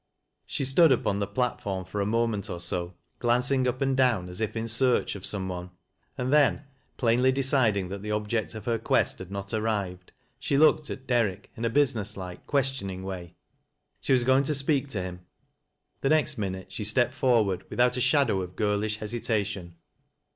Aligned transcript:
She 0.47 0.65
stood 0.65 0.91
upon 0.91 1.19
the 1.19 1.27
platform 1.27 1.85
for 1.85 2.01
a 2.01 2.07
moment 2.07 2.49
or 2.49 2.59
so, 2.59 2.95
glancing 3.19 3.67
up 3.67 3.81
and 3.83 3.95
down 3.95 4.29
as 4.29 4.41
if 4.41 4.55
in 4.55 4.63
searcli 4.63 5.13
of 5.13 5.27
some 5.27 5.47
one, 5.47 5.69
and 6.17 6.33
then, 6.33 6.63
plainly 6.97 7.31
deciding 7.31 7.89
that 7.89 8.01
the 8.01 8.09
object 8.09 8.55
of 8.55 8.65
her 8.65 8.79
qaest 8.79 9.19
had 9.19 9.29
not 9.29 9.53
arrived, 9.53 10.11
she 10.39 10.57
looked 10.57 10.89
at 10.89 11.05
Derrick 11.05 11.51
in 11.55 11.65
a 11.65 11.69
busi 11.69 11.99
aess 11.99 12.17
like, 12.17 12.47
qyestioning 12.47 13.03
way. 13.03 13.35
She 13.99 14.11
was 14.11 14.23
going 14.23 14.45
to 14.45 14.55
speak 14.55 14.87
to 14.87 15.03
dim. 15.03 15.21
The 15.99 16.09
next 16.09 16.35
minute 16.39 16.71
she 16.71 16.83
stepped 16.83 17.13
forward 17.13 17.63
without 17.69 17.95
a 17.95 18.01
shadow 18.01 18.41
of 18.41 18.55
girlish 18.55 18.97
hesitation. 18.97 19.75